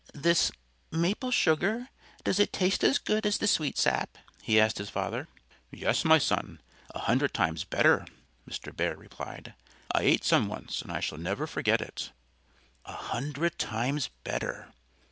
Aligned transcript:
"This 0.15 0.51
maple 0.91 1.29
sugar 1.29 1.89
does 2.23 2.39
it 2.39 2.51
taste 2.51 2.83
as 2.83 2.97
good 2.97 3.23
as 3.23 3.37
the 3.37 3.45
sweet 3.45 3.77
sap?" 3.77 4.17
he 4.41 4.59
asked 4.59 4.79
his 4.79 4.89
father. 4.89 5.27
"Yes, 5.69 6.03
my 6.03 6.17
son 6.17 6.59
a 6.89 6.97
hundred 7.01 7.35
times 7.35 7.65
better!" 7.65 8.07
Mr. 8.49 8.75
Bear 8.75 8.97
replied. 8.97 9.53
"I 9.93 10.01
ate 10.01 10.23
some 10.23 10.47
once 10.47 10.81
And 10.81 10.91
I 10.91 11.01
shall 11.01 11.19
never 11.19 11.45
forget 11.45 11.81
it." 11.81 12.11
_A 12.87 12.95
hundred 12.95 13.59
times 13.59 14.09
better! 14.23 14.73